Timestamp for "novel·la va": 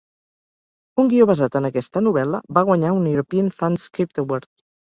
2.07-2.65